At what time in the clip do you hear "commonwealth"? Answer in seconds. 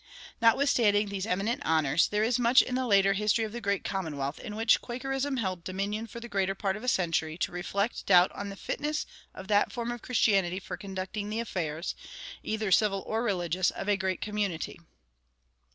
3.83-4.39